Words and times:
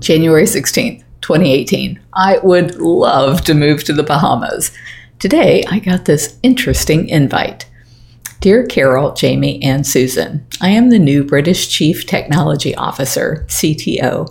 January 0.00 0.44
16th, 0.44 1.02
2018. 1.20 2.00
I 2.14 2.38
would 2.38 2.76
love 2.76 3.42
to 3.42 3.54
move 3.54 3.84
to 3.84 3.92
the 3.92 4.02
Bahamas. 4.02 4.72
Today, 5.18 5.62
I 5.68 5.78
got 5.78 6.06
this 6.06 6.38
interesting 6.42 7.08
invite. 7.08 7.66
Dear 8.40 8.64
Carole, 8.66 9.12
Jamie, 9.12 9.62
and 9.62 9.86
Susan, 9.86 10.46
I 10.62 10.70
am 10.70 10.88
the 10.88 10.98
new 10.98 11.22
British 11.24 11.68
Chief 11.68 12.06
Technology 12.06 12.74
Officer, 12.74 13.44
CTO, 13.48 14.28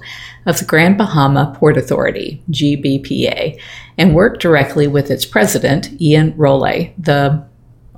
of 0.48 0.58
the 0.58 0.66
Grand 0.66 0.98
Bahama 0.98 1.56
Port 1.56 1.78
Authority, 1.78 2.42
GBPA, 2.50 3.60
and 4.00 4.16
work 4.16 4.40
directly 4.40 4.88
with 4.88 5.12
its 5.12 5.26
president, 5.26 6.02
Ian 6.02 6.36
Rolle, 6.36 6.92
the 6.98 7.46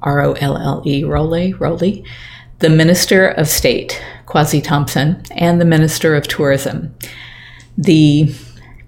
R 0.02 0.22
O 0.22 0.34
L 0.34 0.58
L 0.58 0.84
E, 0.86 1.06
Rolle, 1.06 1.54
Rolle, 1.54 2.04
the 2.60 2.70
Minister 2.70 3.28
of 3.30 3.48
State, 3.48 4.04
Kwasi 4.26 4.62
Thompson, 4.62 5.24
and 5.32 5.62
the 5.62 5.66
Minister 5.66 6.14
of 6.14 6.28
Tourism. 6.28 6.94
The 7.82 8.32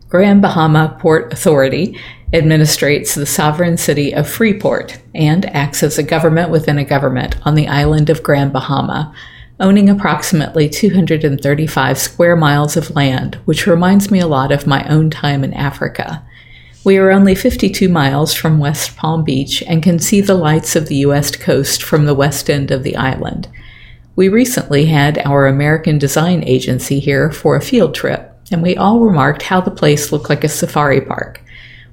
Grand 0.07 0.43
Bahama 0.43 0.95
Port 0.99 1.33
Authority 1.33 1.99
administrates 2.31 3.15
the 3.15 3.25
sovereign 3.25 3.75
city 3.75 4.13
of 4.13 4.29
Freeport 4.29 5.01
and 5.15 5.47
acts 5.47 5.81
as 5.81 5.97
a 5.97 6.03
government 6.03 6.51
within 6.51 6.77
a 6.77 6.85
government 6.85 7.35
on 7.43 7.55
the 7.55 7.67
island 7.67 8.11
of 8.11 8.21
Grand 8.21 8.53
Bahama, 8.53 9.11
owning 9.59 9.89
approximately 9.89 10.69
235 10.69 11.97
square 11.97 12.35
miles 12.35 12.77
of 12.77 12.91
land, 12.91 13.39
which 13.45 13.65
reminds 13.65 14.11
me 14.11 14.19
a 14.19 14.27
lot 14.27 14.51
of 14.51 14.67
my 14.67 14.87
own 14.87 15.09
time 15.09 15.43
in 15.43 15.55
Africa. 15.55 16.23
We 16.83 16.97
are 16.97 17.09
only 17.09 17.33
52 17.33 17.89
miles 17.89 18.31
from 18.35 18.59
West 18.59 18.95
Palm 18.95 19.23
Beach 19.23 19.63
and 19.63 19.81
can 19.81 19.97
see 19.97 20.21
the 20.21 20.35
lights 20.35 20.75
of 20.75 20.87
the 20.87 20.97
U.S. 20.97 21.35
coast 21.35 21.81
from 21.81 22.05
the 22.05 22.13
west 22.13 22.47
end 22.47 22.69
of 22.69 22.83
the 22.83 22.95
island. 22.95 23.47
We 24.15 24.29
recently 24.29 24.85
had 24.85 25.17
our 25.25 25.47
American 25.47 25.97
design 25.97 26.43
agency 26.43 26.99
here 26.99 27.31
for 27.31 27.55
a 27.55 27.61
field 27.61 27.95
trip, 27.95 28.32
and 28.53 28.61
we 28.61 28.77
all 28.77 29.01
remarked 29.01 29.41
how 29.41 29.59
the 29.59 29.71
place 29.71 30.11
looked 30.11 30.29
like 30.29 30.43
a 30.43 30.49
safari 30.49 31.01
park. 31.01 31.41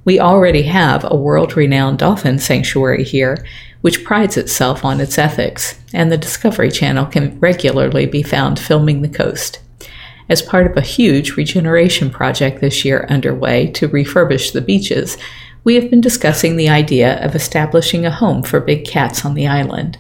We 0.05 0.21
already 0.21 0.63
have 0.65 1.05
a 1.05 1.17
world 1.17 1.57
renowned 1.57 1.99
dolphin 1.99 2.39
sanctuary 2.39 3.03
here, 3.03 3.45
which 3.81 4.05
prides 4.05 4.37
itself 4.37 4.85
on 4.85 5.01
its 5.01 5.19
ethics, 5.19 5.81
and 5.93 6.13
the 6.13 6.17
Discovery 6.17 6.71
Channel 6.71 7.07
can 7.07 7.41
regularly 7.41 8.07
be 8.07 8.23
found 8.23 8.59
filming 8.59 9.03
the 9.03 9.09
coast. 9.09 9.61
As 10.29 10.43
part 10.43 10.71
of 10.71 10.77
a 10.77 10.83
huge 10.83 11.33
regeneration 11.37 12.11
project 12.11 12.61
this 12.61 12.85
year 12.85 13.07
underway 13.09 13.67
to 13.73 13.89
refurbish 13.89 14.53
the 14.53 14.61
beaches, 14.61 15.19
we 15.65 15.75
have 15.75 15.91
been 15.91 16.01
discussing 16.01 16.57
the 16.57 16.69
idea 16.69 17.23
of 17.25 17.35
establishing 17.35 18.07
a 18.07 18.11
home 18.11 18.43
for 18.43 18.61
big 18.61 18.87
cats 18.87 19.25
on 19.25 19.35
the 19.35 19.47
island. 19.47 19.99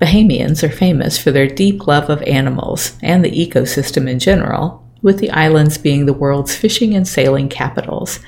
Bahamians 0.00 0.62
are 0.62 0.70
famous 0.70 1.18
for 1.18 1.30
their 1.30 1.46
deep 1.46 1.86
love 1.86 2.08
of 2.08 2.22
animals 2.22 2.96
and 3.02 3.24
the 3.24 3.30
ecosystem 3.30 4.08
in 4.08 4.18
general, 4.18 4.85
with 5.02 5.18
the 5.18 5.30
islands 5.30 5.78
being 5.78 6.06
the 6.06 6.12
world's 6.12 6.54
fishing 6.54 6.94
and 6.94 7.06
sailing 7.06 7.48
capitals. 7.48 8.20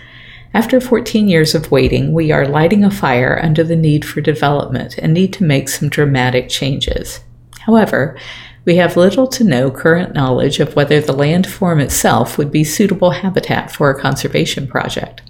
After 0.55 0.81
14 0.81 1.29
years 1.29 1.55
of 1.55 1.71
waiting, 1.71 2.13
we 2.13 2.33
are 2.33 2.47
lighting 2.47 2.85
a 2.85 2.91
fire 2.91 3.39
under 3.43 3.63
the 3.63 3.77
need 3.77 4.05
for 4.05 4.21
development 4.21 4.97
and 4.99 5.13
need 5.13 5.33
to 5.35 5.45
make 5.45 5.69
some 5.69 5.89
dramatic 5.89 6.49
changes. 6.49 7.21
However, 7.61 8.17
we 8.65 8.77
have 8.77 8.97
little 8.97 9.27
to 9.29 9.45
no 9.45 9.71
current 9.71 10.15
knowledge 10.15 10.61
of 10.61 10.77
whether 10.77 11.01
the 11.01 11.15
landform 11.15 11.83
itself 11.83 12.37
would 12.39 12.51
be 12.51 12.65
suitable 12.65 13.13
habitat 13.13 13.71
for 13.71 13.91
a 13.91 14.01
conservation 14.01 14.67
project. 14.67 15.23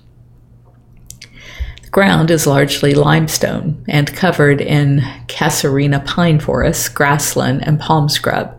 The 1.83 1.91
ground 1.91 2.30
is 2.30 2.47
largely 2.47 2.95
limestone 2.95 3.84
and 3.89 4.14
covered 4.14 4.61
in 4.61 5.00
casuarina 5.27 6.05
pine 6.05 6.39
forests, 6.39 6.89
grassland, 6.89 7.67
and 7.67 7.80
palm 7.80 8.08
scrub. 8.08 8.58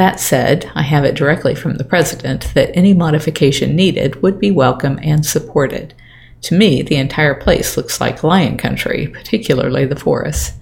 That 0.00 0.18
said, 0.18 0.72
I 0.74 0.80
have 0.80 1.04
it 1.04 1.14
directly 1.14 1.54
from 1.54 1.76
the 1.76 1.84
president 1.84 2.54
that 2.54 2.74
any 2.74 2.94
modification 2.94 3.76
needed 3.76 4.22
would 4.22 4.40
be 4.40 4.50
welcome 4.50 4.98
and 5.02 5.26
supported. 5.26 5.92
To 6.40 6.54
me, 6.54 6.80
the 6.80 6.96
entire 6.96 7.34
place 7.34 7.76
looks 7.76 8.00
like 8.00 8.24
lion 8.24 8.56
country, 8.56 9.08
particularly 9.08 9.84
the 9.84 10.00
forests. 10.00 10.54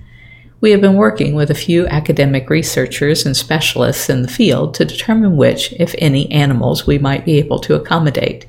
We 0.61 0.73
have 0.73 0.81
been 0.81 0.97
working 0.97 1.37
with 1.37 1.53
a 1.53 1.55
few 1.55 1.87
academic 1.87 2.51
researchers 2.51 3.25
and 3.25 3.37
specialists 3.37 4.11
in 4.11 4.23
the 4.23 4.29
field 4.29 4.75
to 4.75 4.85
determine 4.85 5.37
which, 5.37 5.73
if 5.75 5.95
any, 5.99 6.29
animals 6.33 6.89
we 6.89 6.99
might 6.99 7.25
be 7.25 7.39
able 7.39 7.61
to 7.61 7.77
accommodate. 7.77 8.47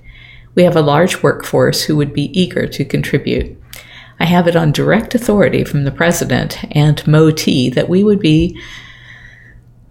We 0.55 0.63
have 0.63 0.75
a 0.75 0.81
large 0.81 1.21
workforce 1.21 1.83
who 1.83 1.97
would 1.97 2.13
be 2.13 2.31
eager 2.33 2.65
to 2.65 2.83
contribute. 2.83 3.55
I 4.19 4.25
have 4.25 4.47
it 4.47 4.55
on 4.55 4.71
direct 4.71 5.13
authority 5.13 5.63
from 5.63 5.83
the 5.83 5.91
president 5.91 6.57
and 6.75 7.05
MOT 7.05 7.45
that 7.75 7.89
we 7.89 8.03
would 8.03 8.19
be 8.19 8.59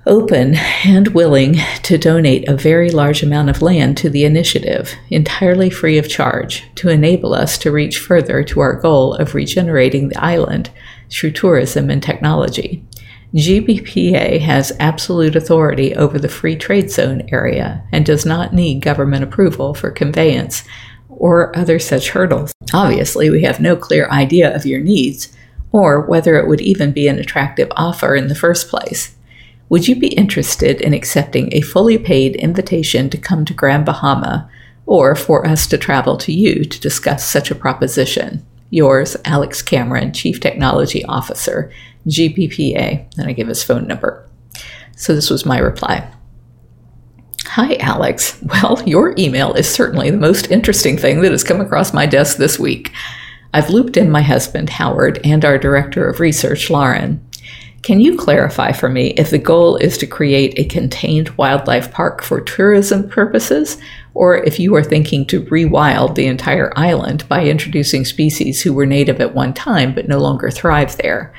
open 0.06 0.54
and 0.84 1.08
willing 1.08 1.56
to 1.82 1.98
donate 1.98 2.48
a 2.48 2.56
very 2.56 2.90
large 2.90 3.22
amount 3.22 3.50
of 3.50 3.62
land 3.62 3.96
to 3.98 4.08
the 4.08 4.24
initiative, 4.24 4.94
entirely 5.10 5.70
free 5.70 5.98
of 5.98 6.08
charge, 6.08 6.64
to 6.76 6.88
enable 6.88 7.34
us 7.34 7.58
to 7.58 7.70
reach 7.70 7.98
further 7.98 8.42
to 8.42 8.60
our 8.60 8.74
goal 8.74 9.14
of 9.14 9.34
regenerating 9.34 10.08
the 10.08 10.22
island 10.22 10.70
through 11.10 11.32
tourism 11.32 11.90
and 11.90 12.02
technology. 12.02 12.84
GBPA 13.34 14.40
has 14.40 14.72
absolute 14.80 15.36
authority 15.36 15.94
over 15.94 16.18
the 16.18 16.30
free 16.30 16.56
trade 16.56 16.90
zone 16.90 17.28
area 17.30 17.86
and 17.92 18.06
does 18.06 18.24
not 18.24 18.54
need 18.54 18.80
government 18.80 19.22
approval 19.22 19.74
for 19.74 19.90
conveyance 19.90 20.64
or 21.10 21.56
other 21.56 21.78
such 21.78 22.10
hurdles. 22.10 22.52
Obviously, 22.72 23.28
we 23.28 23.42
have 23.42 23.60
no 23.60 23.76
clear 23.76 24.08
idea 24.08 24.54
of 24.54 24.64
your 24.64 24.80
needs 24.80 25.36
or 25.72 26.00
whether 26.00 26.36
it 26.36 26.48
would 26.48 26.62
even 26.62 26.92
be 26.92 27.08
an 27.08 27.18
attractive 27.18 27.68
offer 27.76 28.14
in 28.14 28.28
the 28.28 28.34
first 28.34 28.68
place. 28.68 29.14
Would 29.68 29.86
you 29.86 29.96
be 29.96 30.08
interested 30.08 30.80
in 30.80 30.94
accepting 30.94 31.52
a 31.52 31.60
fully 31.60 31.98
paid 31.98 32.36
invitation 32.36 33.10
to 33.10 33.18
come 33.18 33.44
to 33.44 33.52
Grand 33.52 33.84
Bahama 33.84 34.50
or 34.86 35.14
for 35.14 35.46
us 35.46 35.66
to 35.66 35.76
travel 35.76 36.16
to 36.18 36.32
you 36.32 36.64
to 36.64 36.80
discuss 36.80 37.24
such 37.24 37.50
a 37.50 37.54
proposition? 37.54 38.46
Yours, 38.70 39.16
Alex 39.26 39.60
Cameron, 39.60 40.12
Chief 40.12 40.40
Technology 40.40 41.04
Officer, 41.04 41.70
GBPA. 42.06 43.06
And 43.18 43.28
I 43.28 43.32
give 43.32 43.48
his 43.48 43.62
phone 43.62 43.86
number. 43.86 44.26
So 44.96 45.14
this 45.14 45.28
was 45.28 45.44
my 45.44 45.58
reply. 45.58 46.10
Hi, 47.46 47.76
Alex. 47.76 48.42
Well, 48.42 48.82
your 48.86 49.14
email 49.18 49.52
is 49.52 49.68
certainly 49.68 50.10
the 50.10 50.16
most 50.16 50.50
interesting 50.50 50.96
thing 50.96 51.20
that 51.20 51.32
has 51.32 51.44
come 51.44 51.60
across 51.60 51.92
my 51.92 52.06
desk 52.06 52.38
this 52.38 52.58
week. 52.58 52.92
I've 53.52 53.70
looped 53.70 53.96
in 53.96 54.10
my 54.10 54.22
husband, 54.22 54.70
Howard, 54.70 55.20
and 55.24 55.44
our 55.44 55.58
Director 55.58 56.08
of 56.08 56.20
Research, 56.20 56.70
Lauren. 56.70 57.26
Can 57.82 58.00
you 58.00 58.16
clarify 58.16 58.72
for 58.72 58.88
me 58.88 59.08
if 59.10 59.30
the 59.30 59.38
goal 59.38 59.76
is 59.76 59.96
to 59.98 60.06
create 60.06 60.58
a 60.58 60.64
contained 60.64 61.30
wildlife 61.30 61.92
park 61.92 62.22
for 62.22 62.40
tourism 62.40 63.08
purposes, 63.08 63.78
or 64.14 64.36
if 64.36 64.58
you 64.58 64.74
are 64.74 64.82
thinking 64.82 65.24
to 65.26 65.44
rewild 65.44 66.14
the 66.14 66.26
entire 66.26 66.72
island 66.76 67.26
by 67.28 67.44
introducing 67.44 68.04
species 68.04 68.60
who 68.60 68.72
were 68.72 68.84
native 68.84 69.20
at 69.20 69.34
one 69.34 69.54
time 69.54 69.94
but 69.94 70.08
no 70.08 70.18
longer 70.18 70.50
thrive 70.50 70.96
there? 70.96 71.32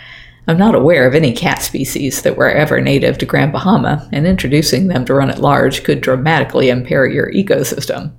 I'm 0.47 0.57
not 0.57 0.73
aware 0.73 1.05
of 1.05 1.13
any 1.13 1.33
cat 1.33 1.61
species 1.61 2.23
that 2.23 2.37
were 2.37 2.49
ever 2.49 2.81
native 2.81 3.19
to 3.19 3.25
Grand 3.25 3.51
Bahama, 3.51 4.09
and 4.11 4.25
introducing 4.25 4.87
them 4.87 5.05
to 5.05 5.13
run 5.13 5.29
at 5.29 5.41
large 5.41 5.83
could 5.83 6.01
dramatically 6.01 6.69
impair 6.69 7.05
your 7.05 7.31
ecosystem. 7.33 8.13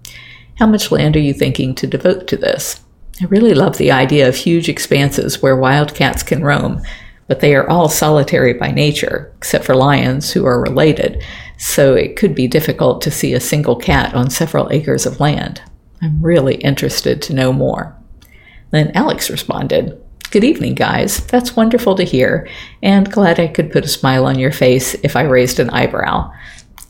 How 0.56 0.66
much 0.66 0.92
land 0.92 1.16
are 1.16 1.20
you 1.20 1.32
thinking 1.32 1.74
to 1.74 1.88
devote 1.88 2.28
to 2.28 2.36
this? 2.36 2.84
I 3.20 3.24
really 3.24 3.54
love 3.54 3.78
the 3.78 3.90
idea 3.90 4.28
of 4.28 4.36
huge 4.36 4.68
expanses 4.68 5.42
where 5.42 5.56
wild 5.56 5.94
cats 5.94 6.22
can 6.22 6.44
roam, 6.44 6.82
but 7.30 7.38
they 7.38 7.54
are 7.54 7.70
all 7.70 7.88
solitary 7.88 8.52
by 8.52 8.72
nature, 8.72 9.32
except 9.36 9.64
for 9.64 9.76
lions 9.76 10.32
who 10.32 10.44
are 10.44 10.60
related, 10.60 11.22
so 11.58 11.94
it 11.94 12.16
could 12.16 12.34
be 12.34 12.48
difficult 12.48 13.00
to 13.00 13.10
see 13.12 13.32
a 13.32 13.38
single 13.38 13.76
cat 13.76 14.12
on 14.14 14.28
several 14.28 14.68
acres 14.72 15.06
of 15.06 15.20
land. 15.20 15.62
I'm 16.02 16.20
really 16.20 16.56
interested 16.56 17.22
to 17.22 17.32
know 17.32 17.52
more. 17.52 17.96
Then 18.72 18.90
Alex 18.96 19.30
responded, 19.30 19.96
Good 20.32 20.42
evening, 20.42 20.74
guys. 20.74 21.24
That's 21.28 21.54
wonderful 21.54 21.94
to 21.94 22.02
hear, 22.02 22.48
and 22.82 23.12
glad 23.12 23.38
I 23.38 23.46
could 23.46 23.70
put 23.70 23.84
a 23.84 23.88
smile 23.88 24.26
on 24.26 24.36
your 24.36 24.50
face 24.50 24.94
if 25.04 25.14
I 25.14 25.22
raised 25.22 25.60
an 25.60 25.70
eyebrow. 25.70 26.32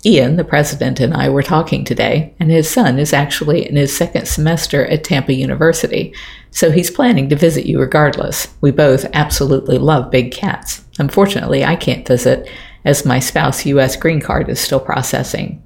Ian, 0.05 0.37
the 0.37 0.45
president, 0.45 0.99
and 0.99 1.13
I 1.13 1.29
were 1.29 1.43
talking 1.43 1.85
today, 1.85 2.35
and 2.41 2.51
his 2.51 2.71
son 2.71 2.99
is 2.99 3.13
actually 3.13 3.69
in 3.69 3.77
his 3.77 3.95
second 3.95 4.27
semester 4.27 4.87
at 4.87 5.05
Tampa 5.05 5.35
University, 5.35 6.15
so 6.51 6.71
he's 6.71 6.91
planning 6.91 7.29
to 7.29 7.37
visit 7.37 7.67
you 7.67 7.79
regardless. 7.79 8.49
We 8.63 8.71
both 8.71 9.05
absolutely 9.13 9.77
love 9.77 10.11
big 10.11 10.33
cats. 10.33 10.83
Unfortunately, 10.99 11.65
I 11.65 11.77
can't 11.77 12.09
visit, 12.09 12.49
as 12.85 13.05
my 13.05 13.19
spouse 13.19 13.67
U.S. 13.67 13.95
green 13.95 14.21
card 14.21 14.49
is 14.49 14.59
still 14.59 14.81
processing. 14.81 15.63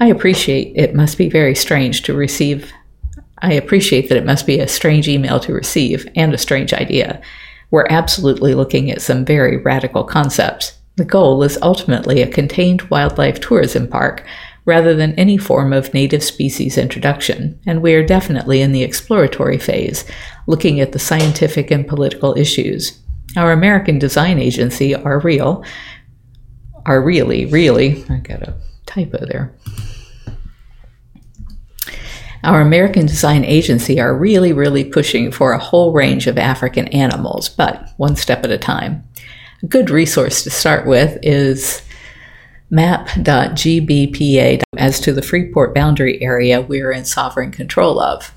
I 0.00 0.06
appreciate 0.06 0.72
it 0.74 0.94
must 0.94 1.16
be 1.16 1.28
very 1.28 1.54
strange 1.54 2.02
to 2.02 2.14
receive. 2.14 2.72
I 3.38 3.52
appreciate 3.52 4.08
that 4.08 4.18
it 4.18 4.26
must 4.26 4.46
be 4.46 4.58
a 4.58 4.66
strange 4.66 5.06
email 5.06 5.38
to 5.40 5.52
receive 5.52 6.08
and 6.16 6.34
a 6.34 6.38
strange 6.38 6.72
idea. 6.72 7.22
We're 7.70 7.86
absolutely 7.88 8.54
looking 8.54 8.90
at 8.90 9.00
some 9.00 9.24
very 9.24 9.58
radical 9.58 10.02
concepts. 10.02 10.79
The 10.96 11.04
goal 11.04 11.42
is 11.42 11.58
ultimately 11.62 12.20
a 12.20 12.30
contained 12.30 12.82
wildlife 12.82 13.40
tourism 13.40 13.88
park 13.88 14.24
rather 14.64 14.94
than 14.94 15.14
any 15.14 15.38
form 15.38 15.72
of 15.72 15.94
native 15.94 16.22
species 16.22 16.76
introduction, 16.76 17.58
and 17.66 17.80
we 17.80 17.94
are 17.94 18.04
definitely 18.04 18.60
in 18.60 18.72
the 18.72 18.82
exploratory 18.82 19.58
phase, 19.58 20.04
looking 20.46 20.80
at 20.80 20.92
the 20.92 20.98
scientific 20.98 21.70
and 21.70 21.88
political 21.88 22.36
issues. 22.36 22.98
Our 23.36 23.52
American 23.52 23.98
design 23.98 24.38
agency, 24.38 24.94
are 24.94 25.20
real, 25.20 25.64
are 26.84 27.02
really, 27.02 27.46
really, 27.46 28.04
I 28.10 28.18
got 28.18 28.42
a 28.42 28.54
typo 28.86 29.24
there. 29.26 29.54
Our 32.42 32.62
American 32.62 33.04
Design 33.04 33.44
Agency 33.44 34.00
are 34.00 34.16
really, 34.16 34.54
really 34.54 34.82
pushing 34.82 35.30
for 35.30 35.52
a 35.52 35.58
whole 35.58 35.92
range 35.92 36.26
of 36.26 36.38
African 36.38 36.88
animals, 36.88 37.50
but 37.50 37.90
one 37.98 38.16
step 38.16 38.44
at 38.44 38.50
a 38.50 38.56
time. 38.56 39.04
A 39.62 39.66
good 39.66 39.90
resource 39.90 40.42
to 40.44 40.50
start 40.50 40.86
with 40.86 41.18
is 41.22 41.82
map.gbpa 42.70 44.62
as 44.78 45.00
to 45.00 45.12
the 45.12 45.22
Freeport 45.22 45.74
boundary 45.74 46.22
area 46.22 46.62
we're 46.62 46.92
in 46.92 47.04
sovereign 47.04 47.50
control 47.50 48.00
of. 48.00 48.32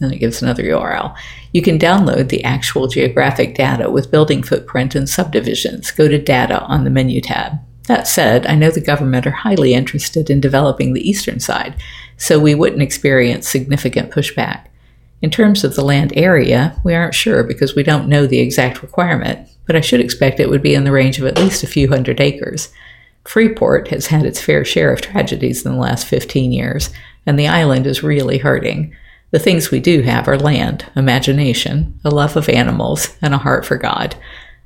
And 0.00 0.12
it 0.12 0.18
gives 0.18 0.42
another 0.42 0.64
URL. 0.64 1.16
You 1.52 1.62
can 1.62 1.78
download 1.78 2.28
the 2.28 2.44
actual 2.44 2.88
geographic 2.88 3.54
data 3.54 3.90
with 3.90 4.10
building 4.10 4.42
footprint 4.42 4.94
and 4.94 5.08
subdivisions. 5.08 5.90
Go 5.90 6.08
to 6.08 6.18
Data 6.18 6.62
on 6.64 6.84
the 6.84 6.90
menu 6.90 7.20
tab. 7.20 7.58
That 7.86 8.06
said, 8.06 8.46
I 8.46 8.54
know 8.54 8.70
the 8.70 8.80
government 8.80 9.26
are 9.26 9.30
highly 9.30 9.74
interested 9.74 10.28
in 10.28 10.40
developing 10.40 10.92
the 10.92 11.08
eastern 11.08 11.40
side, 11.40 11.74
so 12.16 12.38
we 12.38 12.54
wouldn't 12.54 12.82
experience 12.82 13.48
significant 13.48 14.10
pushback. 14.10 14.66
In 15.22 15.30
terms 15.30 15.62
of 15.62 15.76
the 15.76 15.84
land 15.84 16.12
area, 16.16 16.78
we 16.84 16.94
aren't 16.94 17.14
sure 17.14 17.44
because 17.44 17.76
we 17.76 17.84
don't 17.84 18.08
know 18.08 18.26
the 18.26 18.40
exact 18.40 18.82
requirement, 18.82 19.48
but 19.66 19.76
I 19.76 19.80
should 19.80 20.00
expect 20.00 20.40
it 20.40 20.50
would 20.50 20.62
be 20.62 20.74
in 20.74 20.82
the 20.82 20.92
range 20.92 21.18
of 21.18 21.26
at 21.26 21.38
least 21.38 21.62
a 21.62 21.68
few 21.68 21.88
hundred 21.88 22.20
acres. 22.20 22.70
Freeport 23.24 23.88
has 23.88 24.08
had 24.08 24.26
its 24.26 24.40
fair 24.40 24.64
share 24.64 24.92
of 24.92 25.00
tragedies 25.00 25.64
in 25.64 25.72
the 25.72 25.78
last 25.78 26.08
15 26.08 26.50
years, 26.50 26.90
and 27.24 27.38
the 27.38 27.46
island 27.46 27.86
is 27.86 28.02
really 28.02 28.38
hurting. 28.38 28.92
The 29.30 29.38
things 29.38 29.70
we 29.70 29.78
do 29.78 30.02
have 30.02 30.26
are 30.26 30.36
land, 30.36 30.86
imagination, 30.96 32.00
a 32.04 32.10
love 32.10 32.36
of 32.36 32.48
animals, 32.48 33.16
and 33.22 33.32
a 33.32 33.38
heart 33.38 33.64
for 33.64 33.76
God. 33.76 34.16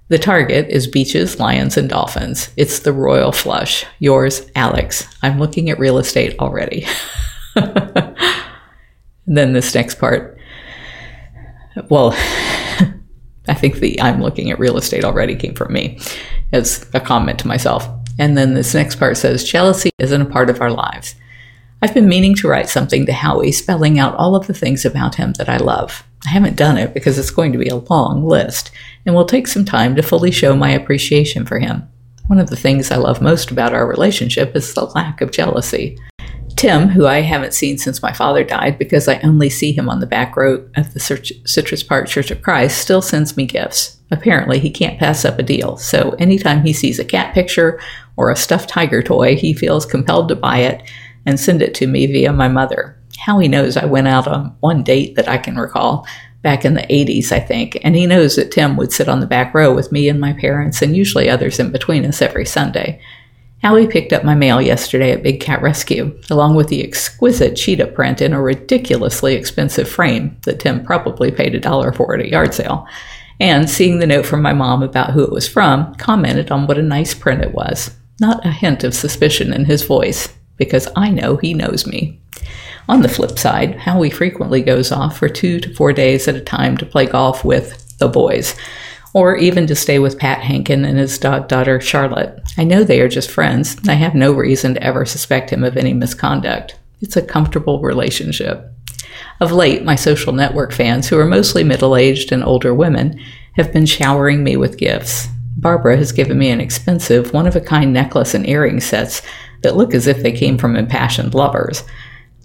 The 0.08 0.18
target 0.18 0.70
is 0.70 0.86
beaches, 0.86 1.38
lions, 1.38 1.76
and 1.76 1.88
dolphins. 1.88 2.50
It's 2.56 2.78
the 2.78 2.92
royal 2.92 3.32
flush. 3.32 3.84
Yours, 3.98 4.48
Alex. 4.54 5.06
I'm 5.22 5.38
looking 5.38 5.68
at 5.68 5.78
real 5.78 5.98
estate 5.98 6.38
already. 6.38 6.86
then 9.26 9.52
this 9.52 9.74
next 9.74 9.96
part. 9.96 10.35
Well, 11.88 12.12
I 13.48 13.54
think 13.54 13.76
the 13.76 14.00
I'm 14.00 14.22
looking 14.22 14.50
at 14.50 14.58
real 14.58 14.76
estate 14.76 15.04
already 15.04 15.36
came 15.36 15.54
from 15.54 15.72
me 15.72 16.00
as 16.52 16.88
a 16.94 17.00
comment 17.00 17.38
to 17.40 17.48
myself. 17.48 17.88
And 18.18 18.36
then 18.36 18.54
this 18.54 18.74
next 18.74 18.96
part 18.96 19.16
says 19.16 19.44
jealousy 19.44 19.90
isn't 19.98 20.22
a 20.22 20.26
part 20.26 20.50
of 20.50 20.60
our 20.60 20.70
lives. 20.70 21.14
I've 21.82 21.92
been 21.92 22.08
meaning 22.08 22.34
to 22.36 22.48
write 22.48 22.70
something 22.70 23.04
to 23.04 23.12
Howie 23.12 23.52
spelling 23.52 23.98
out 23.98 24.14
all 24.16 24.34
of 24.34 24.46
the 24.46 24.54
things 24.54 24.84
about 24.84 25.16
him 25.16 25.34
that 25.34 25.48
I 25.48 25.58
love. 25.58 26.04
I 26.24 26.30
haven't 26.30 26.56
done 26.56 26.78
it 26.78 26.94
because 26.94 27.18
it's 27.18 27.30
going 27.30 27.52
to 27.52 27.58
be 27.58 27.68
a 27.68 27.76
long 27.76 28.24
list 28.24 28.70
and 29.04 29.14
will 29.14 29.26
take 29.26 29.46
some 29.46 29.64
time 29.64 29.94
to 29.94 30.02
fully 30.02 30.30
show 30.30 30.56
my 30.56 30.70
appreciation 30.70 31.44
for 31.44 31.58
him. 31.58 31.86
One 32.28 32.40
of 32.40 32.48
the 32.48 32.56
things 32.56 32.90
I 32.90 32.96
love 32.96 33.20
most 33.20 33.50
about 33.50 33.74
our 33.74 33.86
relationship 33.86 34.56
is 34.56 34.72
the 34.72 34.86
lack 34.86 35.20
of 35.20 35.30
jealousy. 35.30 35.98
Tim, 36.56 36.88
who 36.88 37.06
I 37.06 37.20
haven't 37.20 37.52
seen 37.52 37.76
since 37.76 38.02
my 38.02 38.12
father 38.12 38.42
died 38.42 38.78
because 38.78 39.08
I 39.08 39.20
only 39.20 39.50
see 39.50 39.72
him 39.72 39.90
on 39.90 40.00
the 40.00 40.06
back 40.06 40.36
row 40.36 40.66
of 40.76 40.94
the 40.94 41.00
Citrus 41.44 41.82
Park 41.82 42.08
Church 42.08 42.30
of 42.30 42.40
Christ, 42.40 42.78
still 42.78 43.02
sends 43.02 43.36
me 43.36 43.44
gifts. 43.44 43.98
Apparently, 44.10 44.58
he 44.58 44.70
can't 44.70 44.98
pass 44.98 45.24
up 45.24 45.38
a 45.38 45.42
deal, 45.42 45.76
so 45.76 46.10
anytime 46.18 46.62
he 46.62 46.72
sees 46.72 46.98
a 46.98 47.04
cat 47.04 47.34
picture 47.34 47.78
or 48.16 48.30
a 48.30 48.36
stuffed 48.36 48.70
tiger 48.70 49.02
toy, 49.02 49.36
he 49.36 49.52
feels 49.52 49.84
compelled 49.84 50.28
to 50.28 50.36
buy 50.36 50.58
it 50.58 50.82
and 51.26 51.38
send 51.38 51.60
it 51.60 51.74
to 51.74 51.86
me 51.86 52.06
via 52.06 52.32
my 52.32 52.48
mother. 52.48 52.98
How 53.18 53.38
he 53.38 53.48
knows 53.48 53.76
I 53.76 53.84
went 53.84 54.08
out 54.08 54.26
on 54.26 54.56
one 54.60 54.82
date 54.82 55.16
that 55.16 55.28
I 55.28 55.36
can 55.38 55.56
recall 55.56 56.06
back 56.42 56.64
in 56.64 56.74
the 56.74 56.82
80s, 56.82 57.32
I 57.32 57.40
think, 57.40 57.76
and 57.82 57.96
he 57.96 58.06
knows 58.06 58.36
that 58.36 58.52
Tim 58.52 58.76
would 58.76 58.92
sit 58.92 59.08
on 59.08 59.20
the 59.20 59.26
back 59.26 59.52
row 59.52 59.74
with 59.74 59.90
me 59.90 60.08
and 60.08 60.20
my 60.20 60.32
parents 60.32 60.80
and 60.80 60.96
usually 60.96 61.28
others 61.28 61.58
in 61.58 61.72
between 61.72 62.06
us 62.06 62.22
every 62.22 62.46
Sunday. 62.46 63.00
Howie 63.66 63.88
picked 63.88 64.12
up 64.12 64.22
my 64.22 64.36
mail 64.36 64.62
yesterday 64.62 65.10
at 65.10 65.24
Big 65.24 65.40
Cat 65.40 65.60
Rescue, 65.60 66.16
along 66.30 66.54
with 66.54 66.68
the 66.68 66.84
exquisite 66.84 67.56
cheetah 67.56 67.88
print 67.88 68.22
in 68.22 68.32
a 68.32 68.40
ridiculously 68.40 69.34
expensive 69.34 69.88
frame 69.88 70.36
that 70.44 70.60
Tim 70.60 70.84
probably 70.84 71.32
paid 71.32 71.52
a 71.52 71.58
dollar 71.58 71.90
for 71.90 72.14
at 72.14 72.20
a 72.20 72.30
yard 72.30 72.54
sale. 72.54 72.86
And 73.40 73.68
seeing 73.68 73.98
the 73.98 74.06
note 74.06 74.24
from 74.24 74.40
my 74.40 74.52
mom 74.52 74.84
about 74.84 75.10
who 75.10 75.24
it 75.24 75.32
was 75.32 75.48
from, 75.48 75.96
commented 75.96 76.52
on 76.52 76.68
what 76.68 76.78
a 76.78 76.82
nice 76.82 77.12
print 77.12 77.42
it 77.42 77.54
was. 77.54 77.90
Not 78.20 78.46
a 78.46 78.52
hint 78.52 78.84
of 78.84 78.94
suspicion 78.94 79.52
in 79.52 79.64
his 79.64 79.82
voice, 79.82 80.32
because 80.56 80.86
I 80.94 81.10
know 81.10 81.36
he 81.36 81.52
knows 81.52 81.88
me. 81.88 82.20
On 82.88 83.02
the 83.02 83.08
flip 83.08 83.36
side, 83.36 83.80
Howie 83.80 84.10
frequently 84.10 84.62
goes 84.62 84.92
off 84.92 85.18
for 85.18 85.28
two 85.28 85.58
to 85.58 85.74
four 85.74 85.92
days 85.92 86.28
at 86.28 86.36
a 86.36 86.40
time 86.40 86.76
to 86.76 86.86
play 86.86 87.06
golf 87.06 87.44
with 87.44 87.98
the 87.98 88.06
boys 88.06 88.54
or 89.16 89.34
even 89.34 89.66
to 89.66 89.74
stay 89.74 89.98
with 89.98 90.18
Pat 90.18 90.40
Hankin 90.40 90.84
and 90.84 90.98
his 90.98 91.18
daughter 91.18 91.80
Charlotte. 91.80 92.38
I 92.58 92.64
know 92.64 92.84
they 92.84 93.00
are 93.00 93.08
just 93.08 93.30
friends. 93.30 93.76
I 93.86 93.94
have 93.94 94.14
no 94.14 94.32
reason 94.32 94.74
to 94.74 94.82
ever 94.82 95.04
suspect 95.04 95.50
him 95.50 95.62
of 95.62 95.76
any 95.76 95.92
misconduct. 95.92 96.76
It's 97.02 97.16
a 97.16 97.22
comfortable 97.22 97.82
relationship. 97.82 98.72
Of 99.40 99.52
late, 99.52 99.84
my 99.84 99.96
social 99.96 100.32
network 100.32 100.72
fans, 100.72 101.08
who 101.08 101.18
are 101.18 101.26
mostly 101.26 101.62
middle 101.64 101.96
aged 101.96 102.32
and 102.32 102.42
older 102.42 102.74
women, 102.74 103.20
have 103.56 103.72
been 103.72 103.84
showering 103.84 104.42
me 104.42 104.56
with 104.56 104.78
gifts. 104.78 105.28
Barbara 105.58 105.96
has 105.98 106.12
given 106.12 106.38
me 106.38 106.48
an 106.50 106.60
expensive, 106.60 107.34
one 107.34 107.46
of 107.46 107.56
a 107.56 107.60
kind 107.60 107.92
necklace 107.92 108.34
and 108.34 108.48
earring 108.48 108.80
sets 108.80 109.20
that 109.62 109.76
look 109.76 109.94
as 109.94 110.06
if 110.06 110.22
they 110.22 110.32
came 110.32 110.56
from 110.56 110.76
impassioned 110.76 111.34
lovers. 111.34 111.84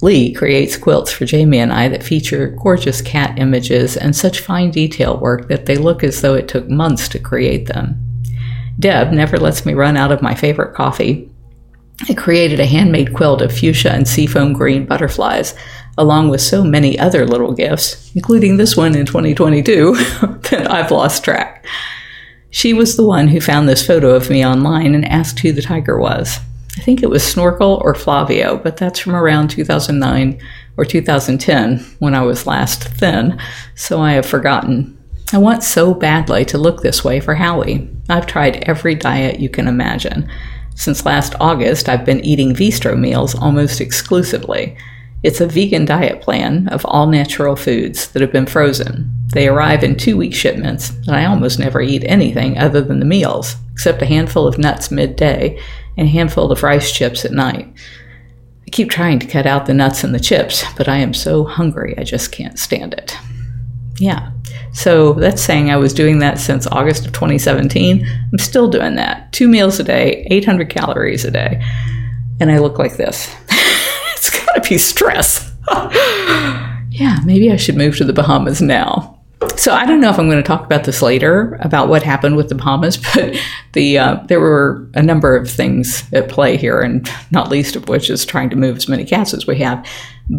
Lee 0.01 0.33
creates 0.33 0.77
quilts 0.77 1.11
for 1.11 1.25
Jamie 1.25 1.59
and 1.59 1.71
I 1.71 1.87
that 1.89 2.03
feature 2.03 2.57
gorgeous 2.61 3.01
cat 3.01 3.37
images 3.37 3.95
and 3.95 4.15
such 4.15 4.39
fine 4.39 4.71
detail 4.71 5.17
work 5.17 5.47
that 5.47 5.67
they 5.67 5.77
look 5.77 6.03
as 6.03 6.21
though 6.21 6.33
it 6.33 6.47
took 6.47 6.67
months 6.69 7.07
to 7.09 7.19
create 7.19 7.67
them. 7.67 8.10
Deb 8.81 9.11
never 9.11 9.37
lets 9.37 9.65
me 9.65 9.73
run 9.73 9.95
out 9.95 10.11
of 10.11 10.21
my 10.21 10.35
favorite 10.35 10.73
coffee. 10.73 11.29
I 12.09 12.13
created 12.15 12.59
a 12.59 12.65
handmade 12.65 13.13
quilt 13.13 13.41
of 13.41 13.53
fuchsia 13.53 13.91
and 13.91 14.07
seafoam 14.07 14.53
green 14.53 14.85
butterflies, 14.85 15.53
along 15.97 16.29
with 16.29 16.41
so 16.41 16.63
many 16.63 16.97
other 16.97 17.27
little 17.27 17.53
gifts, 17.53 18.11
including 18.15 18.57
this 18.57 18.75
one 18.75 18.95
in 18.95 19.05
2022, 19.05 19.93
that 20.49 20.67
I've 20.69 20.89
lost 20.89 21.23
track. 21.23 21.63
She 22.49 22.73
was 22.73 22.97
the 22.97 23.05
one 23.05 23.27
who 23.27 23.39
found 23.39 23.69
this 23.69 23.85
photo 23.85 24.15
of 24.15 24.29
me 24.29 24.45
online 24.45 24.95
and 24.95 25.05
asked 25.05 25.39
who 25.39 25.51
the 25.51 25.61
tiger 25.61 25.99
was. 25.99 26.39
I 26.77 26.81
think 26.81 27.03
it 27.03 27.09
was 27.09 27.23
Snorkel 27.23 27.81
or 27.83 27.93
Flavio, 27.93 28.57
but 28.57 28.77
that's 28.77 28.99
from 28.99 29.15
around 29.15 29.49
2009 29.49 30.41
or 30.77 30.85
2010 30.85 31.79
when 31.99 32.15
I 32.15 32.23
was 32.23 32.47
last 32.47 32.83
thin, 32.83 33.39
so 33.75 34.01
I 34.01 34.13
have 34.13 34.25
forgotten. 34.25 34.97
I 35.33 35.37
want 35.37 35.63
so 35.63 35.93
badly 35.93 36.43
to 36.45 36.57
look 36.57 36.81
this 36.81 37.05
way 37.05 37.21
for 37.21 37.35
Howie. 37.35 37.89
I've 38.09 38.27
tried 38.27 38.65
every 38.67 38.95
diet 38.95 39.39
you 39.39 39.47
can 39.47 39.65
imagine. 39.65 40.29
Since 40.75 41.05
last 41.05 41.35
August, 41.39 41.87
I've 41.87 42.03
been 42.03 42.19
eating 42.25 42.53
Veestro 42.53 42.99
meals 42.99 43.33
almost 43.33 43.79
exclusively. 43.79 44.75
It's 45.23 45.39
a 45.39 45.47
vegan 45.47 45.85
diet 45.85 46.21
plan 46.21 46.67
of 46.67 46.85
all 46.85 47.07
natural 47.07 47.55
foods 47.55 48.09
that 48.09 48.21
have 48.21 48.33
been 48.33 48.45
frozen. 48.45 49.09
They 49.27 49.47
arrive 49.47 49.85
in 49.85 49.95
two 49.95 50.17
week 50.17 50.33
shipments, 50.33 50.89
and 51.07 51.15
I 51.15 51.23
almost 51.23 51.59
never 51.59 51.81
eat 51.81 52.03
anything 52.05 52.57
other 52.57 52.81
than 52.81 52.99
the 52.99 53.05
meals, 53.05 53.55
except 53.71 54.01
a 54.01 54.07
handful 54.07 54.47
of 54.47 54.57
nuts 54.57 54.91
midday 54.91 55.57
and 55.95 56.09
a 56.09 56.11
handful 56.11 56.51
of 56.51 56.61
rice 56.61 56.91
chips 56.91 57.23
at 57.23 57.31
night. 57.31 57.73
I 58.67 58.69
keep 58.69 58.89
trying 58.89 59.19
to 59.19 59.27
cut 59.27 59.45
out 59.45 59.65
the 59.65 59.73
nuts 59.73 60.03
and 60.03 60.13
the 60.13 60.19
chips, 60.19 60.65
but 60.75 60.89
I 60.89 60.97
am 60.97 61.13
so 61.13 61.45
hungry 61.45 61.95
I 61.97 62.03
just 62.03 62.33
can't 62.33 62.59
stand 62.59 62.93
it. 62.93 63.15
Yeah. 64.01 64.31
So 64.73 65.13
that's 65.13 65.43
saying 65.43 65.69
I 65.69 65.77
was 65.77 65.93
doing 65.93 66.19
that 66.19 66.39
since 66.39 66.65
August 66.65 67.05
of 67.05 67.13
2017. 67.13 68.03
I'm 68.31 68.37
still 68.39 68.67
doing 68.67 68.95
that. 68.95 69.31
Two 69.31 69.47
meals 69.47 69.79
a 69.79 69.83
day, 69.83 70.25
800 70.31 70.69
calories 70.69 71.23
a 71.23 71.29
day. 71.29 71.61
And 72.39 72.51
I 72.51 72.57
look 72.57 72.79
like 72.79 72.97
this. 72.97 73.31
it's 74.15 74.31
got 74.31 74.55
to 74.55 74.67
be 74.67 74.79
stress. 74.79 75.53
yeah, 76.89 77.19
maybe 77.23 77.51
I 77.51 77.57
should 77.57 77.77
move 77.77 77.95
to 77.97 78.03
the 78.03 78.11
Bahamas 78.11 78.59
now. 78.59 79.19
So 79.55 79.71
I 79.71 79.85
don't 79.85 79.99
know 79.99 80.09
if 80.09 80.17
I'm 80.17 80.27
going 80.29 80.41
to 80.41 80.47
talk 80.47 80.65
about 80.65 80.83
this 80.85 81.03
later 81.03 81.59
about 81.61 81.87
what 81.87 82.01
happened 82.01 82.35
with 82.35 82.49
the 82.49 82.55
Bahamas, 82.55 82.97
but 83.13 83.35
the 83.73 83.99
uh, 83.99 84.15
there 84.25 84.39
were 84.39 84.87
a 84.95 85.03
number 85.03 85.35
of 85.35 85.49
things 85.49 86.11
at 86.11 86.29
play 86.29 86.57
here, 86.57 86.81
and 86.81 87.07
not 87.29 87.49
least 87.49 87.75
of 87.75 87.87
which 87.87 88.09
is 88.09 88.25
trying 88.25 88.49
to 88.49 88.55
move 88.55 88.77
as 88.77 88.87
many 88.87 89.05
cats 89.05 89.33
as 89.33 89.45
we 89.45 89.57
have. 89.59 89.87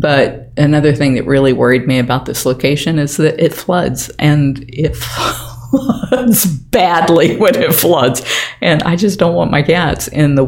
But 0.01 0.53
another 0.57 0.95
thing 0.95 1.15
that 1.15 1.27
really 1.27 1.53
worried 1.53 1.87
me 1.87 1.99
about 1.99 2.25
this 2.25 2.47
location 2.47 2.99
is 2.99 3.17
that 3.19 3.39
it 3.43 3.53
floods, 3.53 4.11
and 4.19 4.65
it 4.69 4.97
floods 5.71 6.47
badly 6.47 7.37
when 7.37 7.55
it 7.55 7.75
floods, 7.75 8.23
and 8.61 8.83
I 8.85 8.97
just 8.97 9.19
don't 9.19 9.35
want 9.35 9.51
my 9.51 9.63
cats 9.63 10.09
in 10.09 10.35
the 10.35 10.47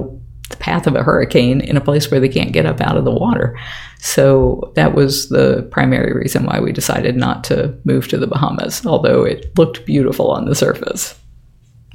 path 0.59 0.87
of 0.87 0.95
a 0.95 1.03
hurricane 1.03 1.61
in 1.61 1.77
a 1.77 1.81
place 1.81 2.11
where 2.11 2.21
they 2.21 2.29
can't 2.29 2.53
get 2.53 2.67
up 2.67 2.81
out 2.81 2.97
of 2.97 3.05
the 3.05 3.11
water. 3.11 3.59
So 3.99 4.73
that 4.77 4.95
was 4.95 5.29
the 5.29 5.67
primary 5.71 6.13
reason 6.13 6.45
why 6.45 6.61
we 6.61 6.73
decided 6.73 7.17
not 7.17 7.45
to 7.45 7.79
move 7.85 8.09
to 8.09 8.19
the 8.19 8.27
Bahamas, 8.27 8.85
although 8.87 9.25
it 9.25 9.57
looked 9.59 9.85
beautiful 9.87 10.31
on 10.31 10.45
the 10.45 10.55
surface. 10.55 11.19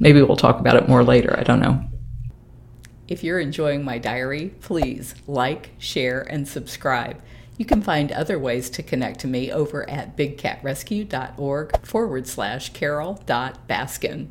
Maybe 0.00 0.22
we'll 0.22 0.36
talk 0.36 0.60
about 0.60 0.76
it 0.76 0.88
more 0.88 1.04
later, 1.04 1.36
I 1.38 1.42
don't 1.42 1.60
know. 1.60 1.82
If 3.06 3.24
you're 3.24 3.40
enjoying 3.40 3.84
my 3.84 3.98
diary, 3.98 4.54
please 4.60 5.14
like, 5.26 5.70
share, 5.78 6.22
and 6.22 6.46
subscribe. 6.46 7.20
You 7.60 7.66
can 7.66 7.82
find 7.82 8.10
other 8.10 8.38
ways 8.38 8.70
to 8.70 8.82
connect 8.82 9.20
to 9.20 9.26
me 9.26 9.52
over 9.52 9.86
at 9.90 10.16
bigcatrescue.org 10.16 11.84
forward 11.86 12.26
slash 12.26 12.72
carol.baskin. 12.72 14.28